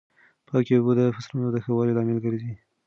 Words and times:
پاکې 0.47 0.73
اوبه 0.77 0.93
د 0.97 1.01
فصلونو 1.15 1.47
د 1.51 1.57
ښه 1.63 1.71
والي 1.75 1.93
لامل 1.95 2.17
ګرځي. 2.25 2.53